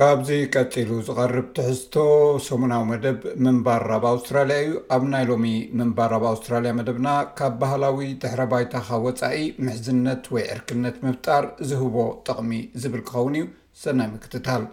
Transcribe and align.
ካብዚ 0.00 0.28
ቀጢሉ 0.54 0.88
ዝቐርብ 1.06 1.46
ትሕዝቶ 1.54 1.94
ሰሙናዊ 2.48 2.82
መደብ 2.90 3.16
ምንባር 3.44 3.82
ራብ 3.90 4.04
ኣውስትራልያ 4.10 4.58
እዩ 4.64 4.74
ኣብ 4.94 5.02
ናይ 5.12 5.24
ሎሚ 5.30 5.44
ምንባር 5.78 6.10
ራብ 6.14 6.24
ኣውስትራልያ 6.30 6.72
መደብና 6.78 7.08
ካብ 7.38 7.54
ባህላዊ 7.62 7.98
ድሕረ 8.24 8.42
ባይታ 8.52 8.74
ካብ 8.88 9.02
ወፃኢ 9.06 9.40
ምሕዝነት 9.66 10.22
ወይ 10.34 10.44
ዕርክነት 10.54 10.98
ምፍጣር 11.06 11.46
ዝህቦ 11.70 11.96
ጥቕሚ 12.28 12.52
ዝብል 12.82 13.02
ክኸውን 13.08 13.34
እዩ 13.40 13.46
ሰና 13.84 13.98
ምክትታሃል 14.14 14.66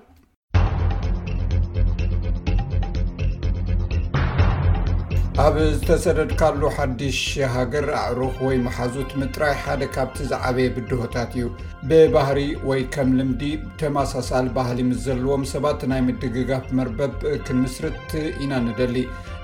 ኣብ 5.44 5.56
ዝተሰደድካሉ 5.72 6.62
ሓድሽ 6.76 7.18
ሃገር 7.54 7.88
ኣዕሩኽ 8.02 8.36
ወይ 8.48 8.58
መሓዙት 8.68 9.10
ምጥራይ 9.22 9.54
ሓደ 9.64 9.82
ካብቲ 9.96 10.18
ዝዓበየ 10.30 10.68
ብድሆታት 10.76 11.32
እዩ 11.38 11.48
ብባህሪ 11.90 12.40
ወይ 12.70 12.82
ከም 12.94 13.10
ልምዲ 13.18 13.42
ተማሳሳሊ 13.82 14.48
ባህሊ 14.58 14.78
ምስ 14.90 15.00
ዘለዎም 15.08 15.44
ሰባት 15.54 15.82
ናይ 15.94 16.02
ምድግጋፍ 16.08 16.66
መርበብ 16.80 17.16
ክንምስርት 17.48 18.10
ኢና 18.46 18.52
ንደሊ 18.70 18.96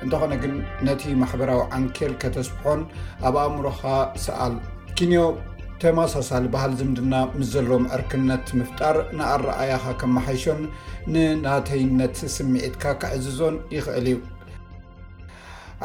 እንተኾነ 0.06 0.34
ግን 0.44 0.54
ነቲ 0.90 1.04
ማሕበራዊ 1.24 1.60
ዓንኬል 1.78 2.14
ከተስፍሖን 2.24 2.82
ኣብ 3.30 3.38
ኣእምሮኻ 3.46 3.82
ሰኣል 4.28 4.56
ኪንዮ 5.00 5.26
ተማሳሳሊ 5.86 6.48
ባህሊ 6.58 6.72
ዝምድና 6.82 7.14
ምስ 7.38 7.48
ዘለዎም 7.56 7.88
ዕርክነት 7.98 8.46
ምፍጣር 8.62 8.96
ንኣረኣያኻ 9.20 9.86
ከመሓይሾም 10.04 10.62
ንናተይነት 11.16 12.18
ስምዒትካ 12.38 12.84
ክዕዝዞን 13.04 13.56
ይኽእል 13.78 14.08
እዩ 14.12 14.20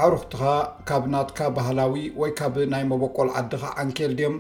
ዓሩክትኻ 0.05 0.41
ካብ 0.89 1.05
ናትካ 1.13 1.39
ባህላዊ 1.57 1.95
ወይ 2.21 2.31
ካብ 2.39 2.55
ናይ 2.73 2.83
መበቆል 2.91 3.29
ዓድኻ 3.41 3.63
ዓንኬል 3.83 4.13
ድዮም 4.19 4.35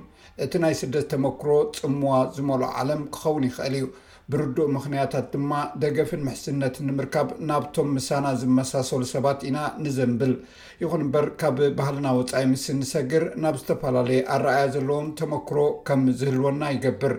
እቲ 0.44 0.52
ናይ 0.64 0.74
ስደት 0.80 1.06
ተመክሮ 1.12 1.48
ፅምዋ 1.78 2.10
ዝመሉ 2.36 2.62
ዓለም 2.80 3.00
ክኸውን 3.14 3.46
ይኽእል 3.48 3.74
እዩ 3.78 3.86
ብርድእ 4.32 4.70
ምክንያታት 4.76 5.26
ድማ 5.32 5.50
ደገፍን 5.82 6.22
ምሕዝነት 6.26 6.76
ንምርካብ 6.86 7.28
ናብቶም 7.50 7.90
ምሳና 7.96 8.26
ዝመሳሰሉ 8.40 9.02
ሰባት 9.12 9.40
ኢና 9.48 9.58
ንዘንብል 9.84 10.32
ይኹን 10.80 11.02
እምበር 11.04 11.26
ካብ 11.40 11.58
ባህልና 11.78 12.08
ወፃኢ 12.16 12.46
ምስ 12.52 12.64
እንሰግር 12.74 13.24
ናብ 13.42 13.56
ዝተፈላለየ 13.60 14.24
ኣረኣያ 14.36 14.62
ዘለዎም 14.76 15.08
ተመክሮ 15.20 15.58
ከም 15.88 16.02
ዝህልወና 16.20 16.60
ይገብር 16.76 17.14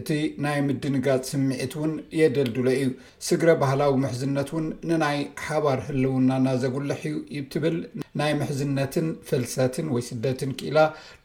እቲ 0.00 0.08
ናይ 0.44 0.58
ምድንጋፅ 0.68 1.24
ስምዒት 1.32 1.74
እውን 1.78 1.94
የደልድሎ 2.20 2.66
እዩ 2.76 2.92
ስግረ 3.28 3.48
ባህላዊ 3.62 3.92
ምሕዝነት 4.04 4.50
እውን 4.54 4.68
ንናይ 4.90 5.18
ሓባር 5.46 5.82
ህልውናእናዘጉልሕ 5.88 7.02
እዩ 7.14 7.42
ትብል 7.54 7.78
ናይ 8.22 8.34
ምሕዝነትን 8.42 9.08
ፍልሰትን 9.30 9.88
ወይ 9.96 10.04
ስደትን 10.10 10.52
ክኢላ 10.60 10.78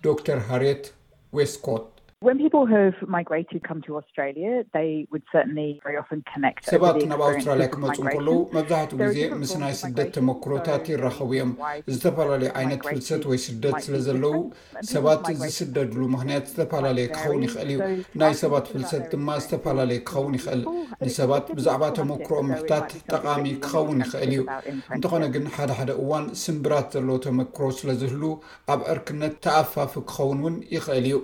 ዶክተር 0.08 0.42
ሃርት 0.50 0.84
ወስኮት 1.40 1.86
ሰባት 2.22 3.28
ናብ 7.10 7.22
ኣውስትራልያ 7.26 7.66
ክመፁኡ 7.74 8.06
ከለዉ 8.14 8.38
መብዛሕትኡ 8.56 8.96
ግዜ 9.02 9.20
ምስ 9.42 9.52
ናይ 9.64 9.74
ስደት 9.82 10.10
ተመክሮታት 10.16 10.86
ይራኸቡ 10.94 11.28
እዮም 11.38 11.52
ዝተፈላለዩ 11.96 12.50
ዓይነት 12.62 12.82
ፍልሰት 12.90 13.24
ወይ 13.32 13.40
ስደት 13.46 13.78
ስለ 13.88 13.98
ዘለው 14.08 14.36
ሰባት 14.94 15.28
ዝስደድሉ 15.44 16.00
ምክንያት 16.16 16.48
ዝተፈላለየ 16.54 17.12
ክኸውን 17.14 17.44
ይኽእል 17.48 17.70
እዩ 17.76 17.80
ናይ 18.24 18.34
ሰባት 18.42 18.66
ፍልሰት 18.72 19.06
ድማ 19.14 19.36
ዝተፈላለየ 19.44 20.00
ክኸውን 20.10 20.34
ይኽእል 20.40 20.64
ንሰባት 21.10 21.46
ብዛዕባ 21.60 21.84
ተመሮኦ 22.02 22.42
ምሕታት 22.52 22.90
ጠቃሚ 23.14 23.46
ክኸውን 23.70 24.02
ይኽእል 24.08 24.32
እዩ 24.36 24.42
እንተኾነ 24.98 25.24
ግን 25.38 25.46
ሓደሓደ 25.58 25.92
እዋን 26.04 26.26
ስምብራት 26.46 26.90
ዘለዎ 26.98 27.20
ተመክሮ 27.30 27.70
ስለዝህሉ 27.82 28.24
ኣብ 28.76 28.82
ዕርክነት 28.96 29.36
ተኣፋፍ 29.48 29.94
ክኸውን 30.10 30.40
ውን 30.48 30.56
ይኽእል 30.78 31.08
እዩ 31.12 31.18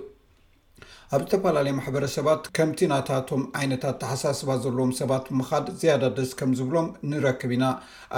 ኣብ 1.14 1.22
ዝተፈላለዩ 1.24 1.72
ማሕበረሰባት 1.78 2.44
ከምቲ 2.56 2.78
እናታቶም 2.86 3.42
ዓይነታት 3.58 3.96
ተሓሳስባ 4.02 4.50
ዘለዎም 4.64 4.92
ሰባት 5.00 5.26
ምኻድ 5.38 5.66
ዝያዳደስ 5.80 6.30
ከም 6.38 6.52
ዝብሎም 6.58 6.88
ንረክብ 7.10 7.50
ኢና 7.56 7.64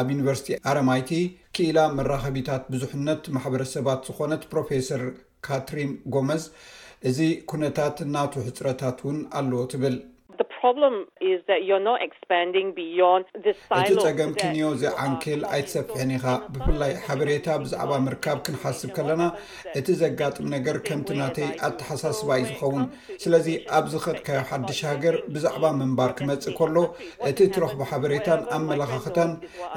ኣብ 0.01 0.07
ዩኒቨርሲቲ 0.15 0.49
ኣረማይቲ 0.73 1.11
ክኢላ 1.57 1.79
መራኸቢታት 1.97 2.63
ብዙሕነት 2.75 3.23
ማሕበረሰባት 3.37 4.07
ዝኾነት 4.11 4.45
ፕሮፌሰር 4.53 5.03
ካትሪን 5.49 5.91
ጎመዝ 6.17 6.45
እዚ 7.11 7.19
ኩነታት 7.53 7.99
እናቱ 8.07 8.33
ሕፅረታት 8.47 9.01
እውን 9.07 9.19
ኣለዎ 9.41 9.65
ትብል 9.75 9.97
እቲ 13.49 13.99
ፀገም 14.07 14.31
ክንዮ 14.41 14.61
እዚ 14.75 14.83
ዓንክል 15.05 15.41
ኣይትሰፍሕን 15.55 16.11
ኢኻ 16.17 16.25
ብፍላይ 16.55 16.93
ሓበሬታ 17.07 17.47
ብዛዕባ 17.63 17.93
ምርካብ 18.07 18.39
ክንሓስብ 18.47 18.91
ከለና 18.97 19.23
እቲ 19.81 19.87
ዘጋጥም 20.03 20.47
ነገር 20.55 20.77
ከምቲ 20.87 21.09
ናተይ 21.21 21.49
ኣተሓሳስባ 21.69 22.29
እዩ 22.39 22.45
ዝኸውን 22.51 22.85
ስለዚ 23.25 23.47
ኣብዝኽጥካዮ 23.79 24.41
ሓድሽ 24.51 24.81
ሃገር 24.91 25.17
ብዛዕባ 25.35 25.65
ምንባር 25.81 26.13
ክመፅእ 26.21 26.57
ከሎ 26.61 26.77
እቲ 27.31 27.39
እትረኽቦ 27.49 27.81
ሓበሬታን 27.93 28.43
ኣመላካኽታን 28.59 29.33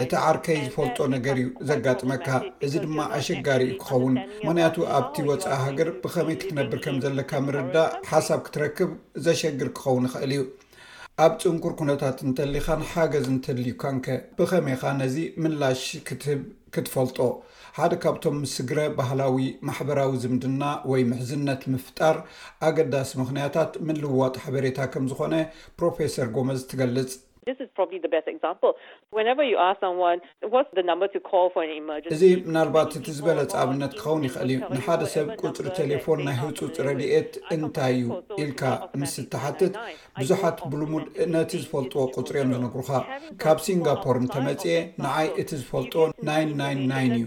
እቲ 0.06 0.12
ዓርከይ 0.30 0.60
ዝፈልጦ 0.66 0.98
ነገር 1.16 1.36
እዩ 1.44 1.50
ዘጋጥመካ 1.72 2.28
እዚ 2.68 2.74
ድማ 2.86 2.98
ኣሸጋሪ 3.20 3.62
ዩ 3.72 3.78
ክኸውን 3.84 4.16
ምክንያቱ 4.48 4.76
ኣብቲ 5.00 5.16
ወፃኢ 5.32 5.60
ሃገር 5.66 5.90
ብኸመይ 6.06 6.38
ክትነብር 6.42 6.82
ከም 6.86 6.98
ዘለካ 7.06 7.32
ምርዳእ 7.48 7.92
ሓሳብ 8.14 8.42
ክትረክብ 8.48 8.92
ዘሸግር 9.26 9.70
ክኸውን 9.78 10.06
ይኽእል 10.08 10.34
እዩ 10.36 10.42
ኣብ 11.24 11.34
ፅንቁር 11.44 11.74
ኩነታት 11.80 12.18
እንተሊኻን 12.25 12.81
ሓገዝ 12.90 13.25
እንተልዩካንከ 13.31 14.06
ብኸመይኻ 14.38 14.84
ነዚ 15.00 15.16
ምላሺ 15.44 15.81
ክትህብ 16.07 16.41
ክትፈልጦ 16.74 17.18
ሓደ 17.78 17.94
ካብቶም 18.03 18.38
ምስግረ 18.44 18.80
ባህላዊ 18.97 19.47
ማሕበራዊ 19.69 20.12
ዝምድና 20.25 20.63
ወይ 20.91 21.02
ምሕዝነት 21.12 21.62
ምፍጣር 21.74 22.16
ኣገዳሲ 22.68 23.12
ምኽንያታት 23.22 23.74
ምንልውዋጥ 23.88 24.34
ሓበሬታ 24.44 24.79
ከም 24.94 25.08
ዝኾነ 25.13 25.35
ፕሮፌሰር 25.81 26.29
ጎመዝ 26.38 26.62
ትገልጽ 26.74 27.13
እዚ 32.14 32.22
ምናልባት 32.48 32.92
እቲ 33.00 33.08
ዝበለፀ 33.18 33.54
ኣብነት 33.64 33.94
ክኸውን 34.02 34.24
ይኽእል 34.28 34.50
እዩ 34.54 34.58
ንሓደ 34.76 35.02
ሰብ 35.14 35.28
ቁፅሪ 35.42 35.66
ቴሌፎን 35.80 36.20
ናይ 36.28 36.38
ህጹፅ 36.42 36.76
ረድኤት 36.88 37.32
እንታይ 37.56 37.94
እዩ 37.98 38.08
ኢልካ 38.44 38.62
ምስ 39.00 39.16
ተሓትት 39.34 39.74
ብዙሓት 40.22 40.58
ብልሙድ 40.72 41.06
ነቲ 41.36 41.52
ዝፈልጥዎ 41.64 42.04
ቁፅር 42.18 42.36
እዮም 42.42 42.54
ዝነግሩካ 42.58 42.92
ካብ 43.44 43.58
ሲንጋፖር 43.68 44.16
እንተመጺአ 44.24 44.76
ንዓይ 45.06 45.30
እቲ 45.44 45.50
ዝፈልጥዎ 45.62 46.04
ናን 46.28 46.50
9ን 46.60 46.82
9 46.96 47.20
እዩ 47.20 47.26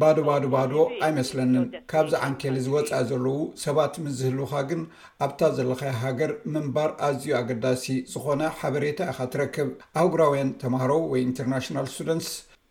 ባዶ 0.00 0.16
ባዶ 0.28 0.44
ባዶ 0.54 0.72
ኣይመስለኒን 1.06 1.64
ካብዚ 1.90 2.12
ዓንከሊ 2.26 2.56
ዝወፃእ 2.66 3.02
ዘለዉ 3.10 3.36
ሰባት 3.64 3.94
ምስዝህልካ 4.04 4.52
ግን 4.70 4.80
ኣብታ 5.26 5.40
ዘለካይ 5.56 5.92
ሃገር 6.02 6.32
ምንባር 6.54 6.90
ኣዝዩ 7.06 7.26
ኣገዳሲ 7.40 7.84
ዝኾነ 8.12 8.40
ሓበሬታ 8.58 8.98
ኢኻ 9.12 9.18
ትረክብ 9.34 9.70
ኣህጉራውያን 10.00 10.50
ተምሃሮ 10.64 10.92
ወይ 11.12 11.20
ኢንተርናሽናል 11.28 11.88
ስቱደንትስ 11.94 12.30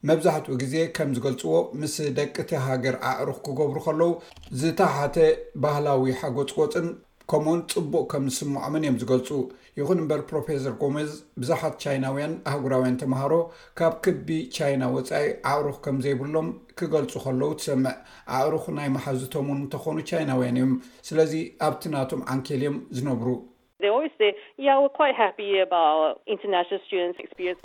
መብዛሕትኡ 0.10 0.54
ግዜ 0.62 0.74
ከም 0.96 1.10
ዝገልፅዎ 1.18 1.54
ምስ 1.82 1.96
ደቂቲ 2.20 2.52
ሃገር 2.68 2.96
ዓቅሩ 3.12 3.28
ክገብሩ 3.46 3.78
ከለዉ 3.88 4.12
ዝተሓተ 4.62 5.18
ባህላዊ 5.64 6.06
ሓጎፅቆፅን 6.22 6.88
ከምኡ 7.32 7.50
ውን 7.52 7.60
ፅቡቅ 7.72 8.02
ከም 8.12 8.24
ዝስምዖምን 8.34 8.84
እዮም 8.86 8.98
ዝገልፁ 9.02 9.28
ይኹን 9.80 10.00
እምበር 10.02 10.22
ፕሮፌሰር 10.32 10.74
ጎሜዝ 10.82 11.12
ብዙሓት 11.42 11.76
ቻይናውያን 11.84 12.34
ኣህጉራውያን 12.52 13.00
ተምሃሮ 13.04 13.34
ካብ 13.80 13.94
ክቢ 14.06 14.28
ቻይና 14.58 14.84
ወፃኢ 14.96 15.30
ዓዕሩኽ 15.52 15.78
ከም 15.86 15.98
ዘይብሎም 16.06 16.50
ክገልፁ 16.82 17.14
ከለዉ 17.28 17.50
ትሰምዕ 17.62 17.96
ዓዕሩኽ 18.40 18.66
ናይ 18.80 18.90
ማሓዝቶምን 18.98 19.62
እንተኾኑ 19.64 19.98
ቻይናውያን 20.12 20.60
እዮም 20.62 20.74
ስለዚ 21.10 21.34
ኣብቲ 21.70 21.84
ናቶም 21.96 22.24
ዓንኬል 22.36 22.62
እዮም 22.66 22.78
ዝነብሩ 23.00 23.28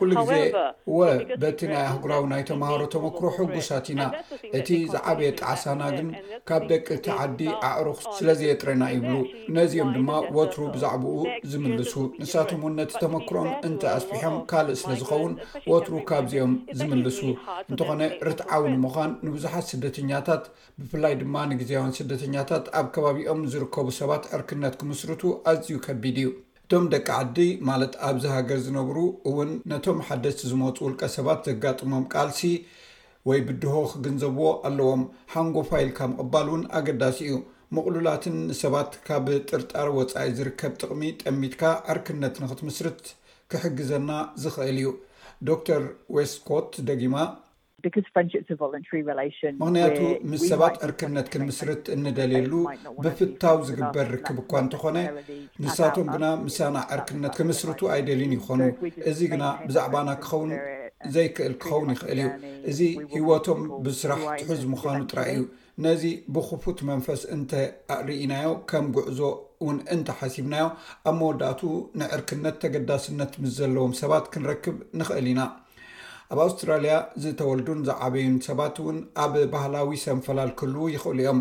ኩሉ 0.00 0.12
ግዜ 0.28 0.34
ወ 0.98 1.06
በቲ 1.42 1.60
ናይ 1.70 1.80
ኣህጉራዊ 1.88 2.20
ናይ 2.32 2.42
ተምሃሮ 2.50 2.80
ተመክሮ 2.94 3.24
ሕጉሳት 3.36 3.86
ኢና 3.92 4.00
እቲ 4.58 4.68
ዝዓበየ 4.92 5.28
ጣዓሳና 5.40 5.82
ግን 5.96 6.08
ካብ 6.48 6.62
ደቂ 6.70 6.86
ተዓዲ 7.06 7.40
ኣዕሩኽ 7.68 8.00
ስለዘየጥረና 8.18 8.84
ይብሉ 8.94 9.14
ነዚኦም 9.56 9.90
ድማ 9.96 10.10
ወትሩ 10.36 10.60
ብዛዕባኡ 10.74 11.18
ዝምልሱ 11.52 11.94
ንሳትም 12.22 12.60
ውን 12.66 12.74
ነቲ 12.80 12.92
ተመክሮም 13.02 13.48
እንተ 13.68 13.82
ኣስፊሖም 13.96 14.36
ካልእ 14.52 14.78
ስለ 14.82 14.90
ዝኸውን 15.02 15.34
ወትሩ 15.72 15.94
ካብዚኦም 16.10 16.54
ዝምልሱ 16.80 17.20
እንተኾነ 17.70 18.02
ርትዓዊን 18.30 18.76
ምኳን 18.84 19.12
ንብዙሓት 19.28 19.68
ስደተኛታት 19.72 20.44
ብፍላይ 20.80 21.14
ድማ 21.22 21.34
ንግዜውን 21.52 21.94
ስደተኛታት 22.00 22.64
ኣብ 22.80 22.86
ከባቢኦም 22.96 23.42
ዝርከቡ 23.54 23.86
ሰባት 24.00 24.24
ዕርክነት 24.38 24.74
ክምስርቱ 24.82 25.22
ኣዝዩ 25.52 25.76
ከቢ 25.86 26.04
ዩ 26.24 26.28
እቶም 26.62 26.84
ደቂ 26.92 27.08
ዓዲ 27.22 27.38
ማለት 27.68 27.92
ኣብዚ 28.08 28.24
ሃገር 28.36 28.58
ዝነብሩ 28.66 28.96
እውን 29.28 29.50
ነቶም 29.70 29.98
ሓደስቲ 30.06 30.40
ዝመፁ 30.50 30.76
ውልቀ 30.86 31.02
ሰባት 31.14 31.40
ዘጋጥሞም 31.48 32.04
ቃልሲ 32.14 32.40
ወይ 33.28 33.40
ብድሆ 33.46 33.74
ክግንዘብዎ 33.92 34.46
ኣለዎም 34.68 35.02
ሓንጎ 35.32 35.56
ፋይልካ 35.70 35.98
ምቕባል 36.12 36.46
እውን 36.50 36.62
ኣገዳሲ 36.78 37.18
እዩ 37.28 37.36
ምቕሉላትን 37.76 38.36
ንሰባት 38.50 38.92
ካብ 39.06 39.26
ጥርጣር 39.48 39.88
ወፃኢ 39.98 40.28
ዝርከብ 40.38 40.74
ጥቕሚ 40.82 41.02
ጠሚጥካ 41.22 41.62
ዕርክነት 41.94 42.36
ንክትምስርት 42.44 43.00
ክሕግዘና 43.52 44.10
ዝኽእል 44.44 44.78
እዩ 44.82 44.90
ዶክተር 45.50 45.82
ወስኮት 46.16 46.70
ደጊማ 46.90 47.16
ምክንያቱ 47.86 48.48
ምስ 50.30 50.40
ሰባት 50.52 50.74
ዕርክነት 50.86 51.26
ክንምስርት 51.32 51.84
እንደልየሉ 51.96 52.52
ብፍታው 53.04 53.58
ዝግበር 53.68 54.06
ርክብ 54.14 54.38
እኳ 54.42 54.52
እንተኾነ 54.64 54.98
ንሳቶም 55.64 56.08
ግና 56.14 56.24
ምሳና 56.46 56.76
ዕርክነት 56.96 57.34
ክምስርቱ 57.40 57.80
ኣይደልዩን 57.96 58.34
ይኮኑ 58.38 58.60
እዚ 59.10 59.20
ግና 59.34 59.44
ብዛዕባና 59.68 60.08
ክኸውን 60.24 60.52
ዘይክእል 61.14 61.54
ክኸውን 61.62 61.90
ይኽእል 61.94 62.20
እዩ 62.24 62.28
እዚ 62.70 62.80
ሂወቶም 63.14 63.60
ብስራሕ 63.86 64.22
ትሑዝ 64.40 64.62
ምዃኑ 64.72 64.98
ጥራይ 65.12 65.30
እዩ 65.36 65.44
ነዚ 65.84 66.02
ብክፉት 66.34 66.78
መንፈስ 66.90 67.20
እንተ 67.36 67.52
ርኢናዮ 68.08 68.48
ከም 68.70 68.86
ጉዕዞ 68.96 69.20
እውን 69.62 69.78
እንተ 69.96 70.08
ሓሲብናዮ 70.20 70.66
ኣብ 71.10 71.14
መወዳእቱ 71.20 71.62
ንዕርክነት 72.02 72.58
ተገዳስነት 72.64 73.32
ምስ 73.44 73.52
ዘለዎም 73.60 73.94
ሰባት 74.02 74.26
ክንረክብ 74.34 74.76
ንክእል 75.02 75.28
ኢና 75.34 75.40
ኣብ 76.32 76.38
ኣውስትራልያ 76.44 76.94
ዝተወልዱን 77.24 77.78
ዝዓበዩን 77.88 78.34
ሰባት 78.46 78.76
እውን 78.82 78.96
ኣብ 79.24 79.34
ባህላዊ 79.54 79.92
ሰንፈላል 80.02 80.50
ክህልው 80.58 80.90
ይኽእሉ 80.94 81.16
እዮም 81.22 81.40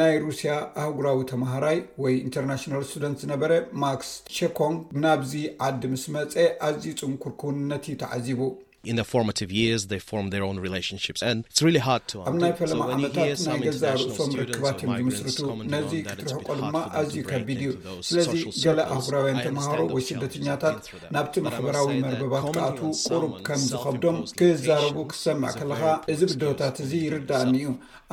ናይ 0.00 0.14
ሩስያ 0.26 0.50
ኣህጉራዊ 0.82 1.18
ተማሃራይ 1.32 1.78
ወይ 2.04 2.14
ኢንተርናሽናል 2.26 2.84
ስቱደንት 2.92 3.20
ዝነበረ 3.24 3.52
ማክስ 3.84 4.10
ሸኮን 4.38 4.76
ናብዚ 5.04 5.32
ዓዲ 5.68 5.82
ምስ 5.94 6.04
መፀ 6.16 6.34
ኣዝዩ 6.68 6.94
ፅንኩር 7.00 7.34
ክውንነት 7.42 7.86
እዩ 7.90 7.96
ተዓዚቡ 8.02 8.42
ኣብ 8.80 9.24
ናይ 12.42 12.52
ፈለማ 12.60 12.82
ዓመታት 12.94 13.40
ናይ 13.48 13.58
ገዛእ 13.64 13.94
ርእሶም 14.02 14.30
ርክባት 14.50 14.78
እዮ 14.84 14.90
ይምስርቱ 15.02 15.40
ነዚ 15.72 15.90
ክትርሕቆ 16.08 16.48
ድማ 16.60 16.76
ኣዝዩ 17.00 17.18
ከቢድ 17.30 17.60
እዩ 17.64 17.72
ስለዚ 18.08 18.30
ገለ 18.62 18.78
ኣኽብራውያን 18.94 19.38
ተምሃሩ 19.46 19.80
ወይ 19.96 20.02
ስደተኛታት 20.10 20.78
ናብቲ 21.14 21.34
ማክበራዊ 21.46 21.88
መርበባት 22.06 22.44
ከኣትኡ 22.56 22.88
ቁርብ 23.16 23.32
ከም 23.48 23.60
ዝከብዶም 23.72 24.18
ክዛረቡ 24.40 24.98
ክሰምዕ 25.12 25.50
ከለካ 25.58 25.82
እዚ 26.14 26.20
ግድወታት 26.32 26.76
እዚ 26.84 26.92
ይርዳእኒ 27.04 27.52
እዩ 27.62 27.68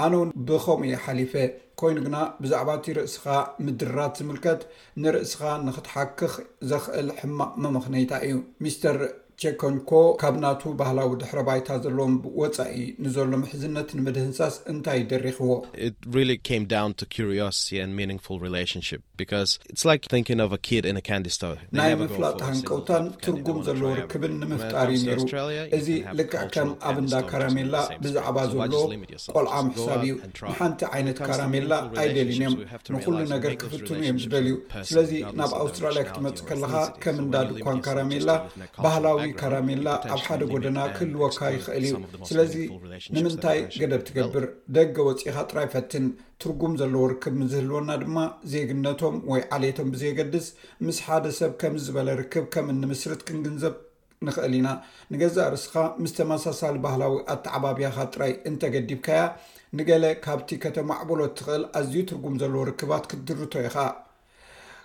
ኣነ 0.05 0.13
እውን 0.19 0.29
ብከምኡ 0.49 0.89
የ 0.93 0.99
ሓሊፈ 1.05 1.33
ኮይኑ 1.81 1.97
ግና 2.07 2.17
ብዛዕባ 2.43 2.69
እቲ 2.79 2.85
ርእስኻ 2.99 3.23
ምድራት 3.65 4.15
ዝምልከት 4.21 4.61
ንርእስኻ 5.05 5.41
ንክትሓክኽ 5.67 6.33
ዘኽእል 6.71 7.09
ሕማቅ 7.21 7.51
መምክነይታ 7.65 8.13
እዩ 8.27 8.35
ሚስተር 8.65 8.97
ቸኮንኮ 9.41 9.89
ካብ 10.21 10.35
ናቱ 10.43 10.61
ባህላዊ 10.81 11.09
ድሕረ 11.21 11.39
ባይታ 11.47 11.69
ዘለዎም 11.85 12.13
ወፃኢ 12.41 12.75
ንዘሎ 13.05 13.29
ምሕዝነት 13.43 13.89
ንምድህንሳስ 13.97 14.55
እንታይ 14.73 14.97
ይደሪክዎ 15.03 15.51
እ 15.87 15.89
ካ 16.47 16.59
ዳውን 16.73 16.93
ቶ 17.01 17.07
ሪስቲ 17.29 17.71
ንድ 17.89 17.93
ማንንግል 17.99 18.39
ሪን 18.45 18.81
ድ 19.19 19.21
ዲ 20.13 20.95
ናይ 21.77 21.91
ምፍላጥሃንቀውታን 22.01 23.05
ትርጉም 23.23 23.57
ዘለዎ 23.67 23.89
ርክብን 23.99 24.33
ንምፍጣር 24.41 24.87
እዩ 24.95 24.97
ነይሩ 25.09 25.19
እዚ 25.77 25.87
ልክዕ 26.17 26.41
ከም 26.53 26.69
ኣብ 26.89 26.95
እንዳ 27.03 27.13
ካራሜላ 27.31 27.75
ብዛዕባ 28.03 28.37
ዘሎ 28.51 28.61
ቆልዓምሕሳብ 29.35 30.01
እዩንሓንቲ 30.07 30.81
ዓይነት 30.97 31.19
ካራሜላ 31.29 31.71
ኣይደልን 32.03 32.33
እዮም 32.35 32.55
ንኩሉ 32.95 33.15
ነገር 33.33 33.53
ክፍትሙ 33.63 33.97
እዮም 34.03 34.19
ዝደልዩ 34.25 34.53
ስለዚ 34.91 35.11
ናብ 35.39 35.53
ኣውስትራልያ 35.61 36.03
ክትመፅእ 36.09 36.45
ከለካ 36.49 36.75
ከም 37.05 37.17
እንዳድኳን 37.25 37.81
ካራሜላ 37.87 38.29
ባህላዊ 38.85 39.19
ካራሜላ 39.41 39.87
ኣብ 40.15 40.21
ሓደ 40.27 40.41
ጎደና 40.53 40.79
ክህልወካ 40.97 41.39
ይኽእል 41.57 41.85
እዩ 41.89 41.93
ስለዚ 42.31 42.53
ንምንታይ 43.17 43.61
ገደብ 43.81 44.01
ትገብር 44.09 44.47
ደገ 44.77 44.95
ወፂኢኻ 45.09 45.35
ጥራይ 45.51 45.69
ፈትን 45.75 46.05
ትርጉም 46.43 46.73
ዘለዎ 46.79 47.03
ርክብ 47.11 47.33
ምዝህልወና 47.41 47.91
ድማ 48.01 48.17
ዘግነቶም 48.51 49.15
ወይ 49.29 49.41
ዓሌቶም 49.55 49.87
ብዘየገድስ 49.93 50.47
ምስ 50.85 50.97
ሓደ 51.05 51.25
ሰብ 51.37 51.53
ከምዝበለ 51.61 52.09
ርክብ 52.19 52.45
ከም 52.53 52.67
እኒምስርት 52.73 53.21
ክንግንዘብ 53.27 53.73
ንክእል 54.27 54.53
ኢና 54.57 54.67
ንገዛእ 55.13 55.49
ርስኻ 55.53 55.75
ምስ 56.01 56.11
ተመሳሳሊ 56.17 56.77
ባህላዊ 56.85 57.15
ኣቲዓባብያኻ 57.35 57.97
ጥራይ 58.13 58.33
እንተገዲብካያ 58.51 59.21
ንገለ 59.79 60.05
ካብቲ 60.25 60.49
ከተማ 60.65 60.89
ኣዕበሎት 61.01 61.33
ትኽእል 61.39 61.65
ኣዝዩ 61.79 61.97
ትርጉም 62.11 62.37
ዘለዎ 62.43 62.61
ርክባት 62.71 63.07
ክትድርቶ 63.13 63.53
ኢኻ 63.69 63.77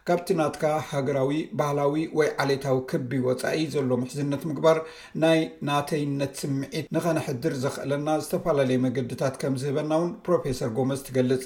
ካብቲ 0.09 0.29
ናትካ 0.39 0.69
ሃገራዊ 0.93 1.33
ባህላዊ 1.59 1.93
ወይ 2.19 2.29
ዓሌታዊ 2.43 2.79
ከቢ 2.91 3.13
ወፃኢ 3.27 3.61
ዘሎ 3.75 3.91
ምሕዝነት 4.03 4.43
ምግባር 4.51 4.79
ናይ 5.23 5.41
ናተይነት 5.69 6.35
ስምዒት 6.43 6.87
ንኸነሕድር 6.97 7.55
ዘኽእለና 7.65 8.09
ዝተፈላለየ 8.25 8.83
መገድታት 8.87 9.35
ከም 9.43 9.57
ዝህበና 9.63 9.91
እውን 10.01 10.13
ፕሮፌሰር 10.27 10.71
ጎመስ 10.79 11.03
ትገልጽ 11.09 11.45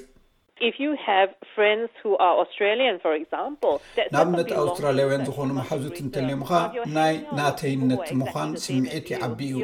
ናብ 4.15 4.29
መቲ 4.37 4.51
ኣውስትራልያውያን 4.61 5.25
ዝኮኑ 5.27 5.49
መሓዙት 5.59 5.97
እንተለዮምካ 6.03 6.51
ናይ 6.95 7.15
ናተይነት 7.39 8.07
ምኳን 8.21 8.51
ስምዒት 8.65 9.07
ይዓቢ 9.13 9.41
እዩ 9.57 9.61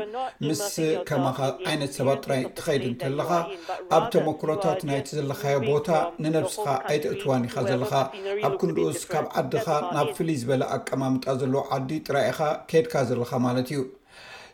ምስ 0.47 0.63
ከማካ 1.11 1.39
ዓይነት 1.71 1.93
ሰባት 1.99 2.21
ጥራይ 2.27 2.41
ትኸይድ 2.59 2.85
እንተለካ 2.91 3.31
ኣብ 3.99 4.05
ተመክሮታት 4.17 4.83
ናይቲ 4.91 5.09
ዘለካዮ 5.21 5.59
ቦታ 5.69 5.89
ንነብስካ 6.27 6.67
ኣይትእትዋኒ 6.91 7.45
ካ 7.57 7.67
ዘለካ 7.71 7.95
ኣብ 8.51 8.55
ክንድኡስ 8.61 9.01
ካብ 9.15 9.27
ዓድካ 9.43 9.69
ናብ 9.97 10.11
ፍልይ 10.21 10.39
ዝበለ 10.45 10.63
ኣቀማምጣ 10.77 11.25
ዘለ 11.43 11.55
ዓዲ 11.81 11.91
ጥራኢካ 12.09 12.41
ከይድካ 12.71 12.95
ዘለካ 13.11 13.33
ማለት 13.49 13.69
እዩ 13.75 13.81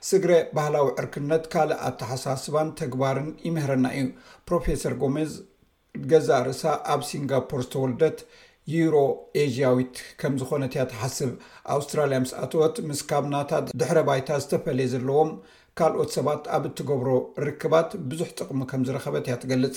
ስግረ 0.08 0.32
ባህላዊ 0.56 0.86
ዕርክነት 1.00 1.44
ካልእ 1.52 1.80
ኣተሓሳስባን 1.90 2.68
ተግባርን 2.82 3.30
ይምህረና 3.48 3.86
እዩ 4.00 4.08
ፕሮፌሰር 4.48 4.92
ጎሜዝ 5.04 5.32
ገዛ 6.10 6.28
ርእሳ 6.48 6.62
ኣብ 6.92 7.00
ሲንጋፖር 7.10 7.60
ዝተወልደት 7.66 8.18
ዩሮ 8.74 8.94
ኤዥያዊት 9.42 9.94
ከም 10.20 10.34
ዝኮነት 10.40 10.72
ያ 10.78 10.82
ተሓስብ 10.92 11.30
ኣውስትራልያ 11.76 12.18
ምስ 12.24 12.32
ኣተወት 12.44 12.76
ምስ 12.88 13.00
ካብናታ 13.10 13.50
ድሕረ 13.80 13.98
ባይታ 14.08 14.28
ዝተፈለየ 14.42 14.90
ዘለዎም 14.94 15.30
ካልኦት 15.78 16.10
ሰባት 16.16 16.42
ኣብ 16.56 16.62
እትገብሮ 16.68 17.08
ርክባት 17.48 17.90
ብዙሕ 18.10 18.28
ጥቕሚ 18.38 18.60
ከም 18.70 18.80
ዝረኸበት 18.86 19.26
እያ 19.28 19.34
ትገልፅ 19.42 19.74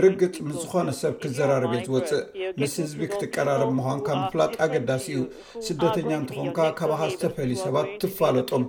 ብርግፅ 0.00 0.36
ምስዝኾነ 0.48 0.88
ሰብ 1.00 1.14
ክዘራርብ 1.22 1.72
ዝወፅእ 1.86 2.20
ምስ 2.62 2.74
ህዝቢ 2.82 3.00
ክትቀራረብ 3.12 3.70
ምኳንካ 3.78 4.06
ምፍላጥ 4.20 4.52
ኣገዳሲ 4.66 5.06
እዩ 5.14 5.22
ስደተኛ 5.68 6.10
እንትኾንካ 6.20 6.58
ካባካ 6.78 7.02
ዝተፈለዩ 7.12 7.56
ሰባት 7.66 7.88
ትፋለጦም 8.02 8.64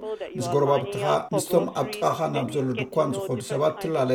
ስ 0.45 0.47
ጎርባብትኻ 0.53 1.05
ምስቶም 1.35 1.65
ኣብ 1.81 1.87
ጥቃኻ 1.95 2.19
ናብ 2.35 2.49
ዘሎ 2.55 2.67
ድኳን 2.81 3.13
ዝኮዱ 3.17 3.39
ሰባት 3.51 3.75
ትላለ 3.83 4.11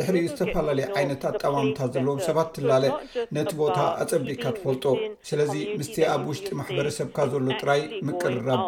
ድሕሪ 0.00 0.16
ዝተፈላለዩ 0.32 0.86
ዓይነት 1.00 1.24
ኣጣማምታት 1.32 1.90
ዘለዎም 1.96 2.20
ሰባት 2.28 2.50
ትላለ 2.58 2.84
ነቲ 3.38 3.50
ቦታ 3.62 3.78
ኣፀቢካ 4.04 4.44
ትፈልጦ 4.58 4.84
ስለዚ 5.30 5.54
ምስቲ 5.80 5.96
ኣብ 6.14 6.22
ውሽጢ 6.32 6.48
ማሕበረሰብካ 6.60 7.18
ዘሎ 7.34 7.44
ጥራይ 7.60 7.82
ቅርረም 8.22 8.62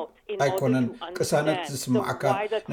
ኣይኮነን 0.44 0.86
ቅሳነት 1.18 1.60
ዝስማዐካ 1.74 2.22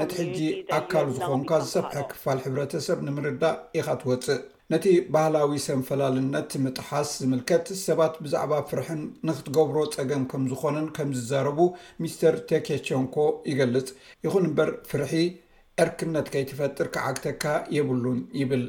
ነቲ 0.00 0.12
ሕጂ 0.20 0.38
ኣካል 0.78 1.06
ዝኮንካ 1.16 1.50
ዝሰብሐ 1.64 1.94
ክፋል 2.12 2.38
ሕብረሰብ 2.46 2.98
ንምርዳእ 3.06 3.58
ኢካ 3.80 3.88
ትወፅእ 4.00 4.40
ነቲ 4.72 4.86
ባህላዊ 5.14 5.52
ሰንፈላለነት 5.66 6.50
ምጥሓስ 6.64 7.08
ዝምልከት 7.20 7.66
ሰባት 7.86 8.14
ብዛዕባ 8.24 8.52
ፍርሕን 8.70 9.00
ንክትገብሮ 9.28 9.76
ፀገም 9.98 10.24
ከም 10.32 10.42
ዝኮነን 10.50 10.88
ከምዝዘረቡ 10.96 11.58
ሚስተር 12.02 12.36
ተኬቸንኮ 12.50 13.16
ይገልፅ 13.52 13.88
ይኹን 14.26 14.44
እምበር 14.50 14.70
ፍርሒ 14.90 15.12
ዕርክነት 15.82 16.26
ከይትፈጥር 16.32 16.86
ክዓግተካ 16.94 17.42
የብሉን 17.76 18.18
ይብል 18.40 18.64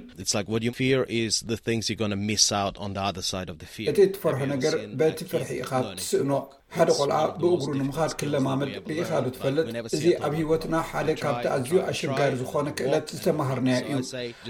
እቲ 3.92 3.92
ትፈርሑ 4.16 4.40
ነገር 4.54 4.76
በቲ 5.02 5.20
ፍርሒ 5.32 5.50
ኢካ 5.64 5.72
ትስእኖ 6.00 6.32
ሓደ 6.76 6.90
ቆልዓ 6.98 7.18
ብእግሩ 7.40 7.72
ንምኻድ 7.80 8.12
ክለማመድ 8.20 8.70
ብኢኻ 8.88 9.10
ብትፈልጥ 9.24 9.66
እዚ 9.96 10.04
ኣብ 10.26 10.34
ሂወትና 10.40 10.76
ሓደ 10.90 11.08
ካብቲ 11.22 11.46
ኣዝዩ 11.56 11.72
ኣሽጋሪ 11.92 12.32
ዝኾነ 12.42 12.68
ክእለት 12.78 13.08
ዝተማሃርና 13.16 13.70
እዩ 13.94 14.00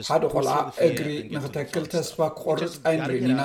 ሓደ 0.10 0.24
ቆልዓ 0.34 0.56
እግሪ 0.88 1.10
ንኽተክል 1.36 1.86
ተስፋ 1.94 2.18
ክቆርፅ 2.36 2.76
ኣይንርኢና 2.92 3.40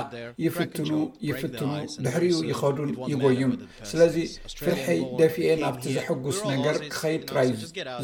ይፍትኑ 0.46 0.90
ይፍትኑ 1.28 1.64
ብሕርኡ 2.06 2.38
ይኸዱን 2.50 2.90
ይጎዩም 3.12 3.54
ስለዚ 3.92 4.16
ፍርሐይ 4.64 5.00
ደፊአ 5.22 5.50
ኣብቲ 5.70 5.84
ዘሐጉስ 5.96 6.40
ነገር 6.52 6.76
ክኸይድ 6.92 7.24
ጥራዩ 7.30 7.52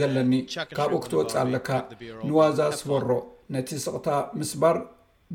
ዘለኒ 0.01 0.33
ካብኡ 0.79 1.01
ክትወፅእ 1.05 1.39
ኣለካ 1.45 1.69
ንዋዛ 2.31 2.59
ስበሮ 2.81 3.09
ነቲ 3.57 3.69
ስቕታ 3.87 4.09
ምስባር 4.41 4.77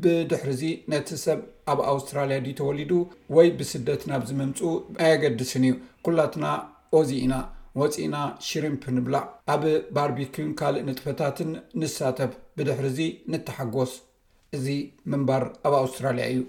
ብድሕሪ 0.02 0.50
ዚ 0.60 0.64
ነቲ 0.92 1.08
ሰብ 1.22 1.38
ኣብ 1.72 1.78
ኣውስትራልያ 1.92 2.36
ድ 2.46 2.48
ተወሊዱ 2.58 2.90
ወይ 3.36 3.48
ብስደት 3.58 4.02
ናብዚምምፁ 4.10 4.58
ኣይገድስን 5.06 5.64
እዩ 5.68 5.74
ኩላትና 6.06 6.46
ኦዚ 6.98 7.10
ኢና 7.24 7.34
ወፂኢና 7.80 8.16
ሽሪምፕ 8.48 8.84
ንብላ 8.96 9.16
ኣብ 9.54 9.62
ባርቢኪን 9.96 10.48
ካልእ 10.60 10.84
ንጥፈታትን 10.88 11.50
ንሳተፍ 11.80 12.32
ብድሕር 12.58 12.86
ዚ 12.98 13.08
ንተሓጎስ 13.32 13.92
እዚ 14.58 14.66
ምንባር 15.14 15.44
ኣብ 15.66 15.74
ኣውስትራልያ 15.82 16.26
እዩ 16.34 16.40